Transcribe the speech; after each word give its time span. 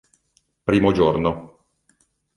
Primo 0.63 0.91
giorno. 0.93 1.61